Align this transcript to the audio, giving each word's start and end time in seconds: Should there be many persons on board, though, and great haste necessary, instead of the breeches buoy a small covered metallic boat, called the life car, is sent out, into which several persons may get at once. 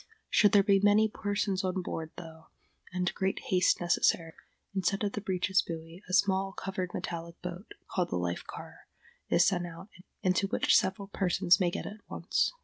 Should 0.31 0.51
there 0.53 0.63
be 0.63 0.79
many 0.79 1.07
persons 1.07 1.63
on 1.63 1.83
board, 1.83 2.09
though, 2.17 2.47
and 2.91 3.13
great 3.13 3.37
haste 3.49 3.79
necessary, 3.79 4.33
instead 4.73 5.03
of 5.03 5.11
the 5.11 5.21
breeches 5.21 5.61
buoy 5.61 6.01
a 6.09 6.13
small 6.13 6.53
covered 6.53 6.91
metallic 6.91 7.39
boat, 7.43 7.73
called 7.91 8.09
the 8.09 8.15
life 8.15 8.43
car, 8.43 8.87
is 9.29 9.45
sent 9.45 9.67
out, 9.67 9.89
into 10.23 10.47
which 10.47 10.75
several 10.75 11.07
persons 11.09 11.59
may 11.59 11.69
get 11.69 11.85
at 11.85 11.97
once. 12.09 12.51